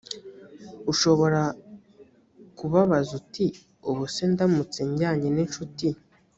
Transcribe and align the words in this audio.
ushobora 0.91 1.41
kubabaza 2.57 3.11
uti 3.19 3.45
ubu 3.89 4.03
se 4.13 4.23
ndamutse 4.31 4.79
njyanye 4.89 5.27
n 5.35 5.37
incuti 5.43 5.89